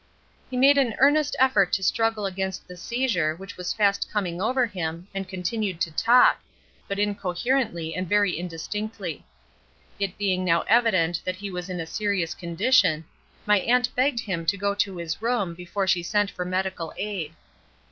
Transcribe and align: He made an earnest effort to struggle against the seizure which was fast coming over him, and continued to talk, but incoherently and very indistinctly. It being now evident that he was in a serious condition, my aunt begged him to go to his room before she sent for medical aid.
He 0.49 0.57
made 0.57 0.79
an 0.79 0.95
earnest 0.97 1.35
effort 1.37 1.71
to 1.73 1.83
struggle 1.83 2.25
against 2.25 2.67
the 2.67 2.75
seizure 2.75 3.35
which 3.35 3.55
was 3.55 3.71
fast 3.71 4.09
coming 4.11 4.41
over 4.41 4.65
him, 4.65 5.07
and 5.13 5.29
continued 5.29 5.79
to 5.81 5.91
talk, 5.91 6.41
but 6.87 6.97
incoherently 6.97 7.93
and 7.93 8.09
very 8.09 8.31
indistinctly. 8.35 9.27
It 9.99 10.17
being 10.17 10.43
now 10.43 10.61
evident 10.63 11.21
that 11.23 11.35
he 11.35 11.51
was 11.51 11.69
in 11.69 11.79
a 11.79 11.85
serious 11.85 12.33
condition, 12.33 13.05
my 13.45 13.59
aunt 13.59 13.93
begged 13.93 14.21
him 14.21 14.43
to 14.47 14.57
go 14.57 14.73
to 14.73 14.97
his 14.97 15.21
room 15.21 15.53
before 15.53 15.85
she 15.85 16.01
sent 16.01 16.31
for 16.31 16.45
medical 16.45 16.95
aid. 16.97 17.35